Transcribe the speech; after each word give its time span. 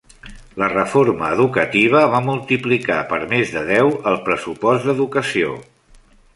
La 0.61 0.69
reforma 0.69 1.29
educativa 1.35 2.01
va 2.15 2.23
multiplicar 2.29 2.97
per 3.13 3.21
més 3.35 3.55
de 3.59 3.65
deu 3.71 3.95
el 4.13 4.21
pressupost 4.31 4.89
d'educació. 4.91 5.57